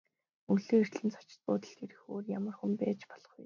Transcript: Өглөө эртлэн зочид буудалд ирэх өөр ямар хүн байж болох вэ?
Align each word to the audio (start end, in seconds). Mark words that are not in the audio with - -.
Өглөө 0.51 0.79
эртлэн 0.83 1.09
зочид 1.13 1.41
буудалд 1.45 1.79
ирэх 1.83 2.01
өөр 2.13 2.25
ямар 2.37 2.55
хүн 2.57 2.71
байж 2.81 2.99
болох 3.11 3.31
вэ? 3.35 3.39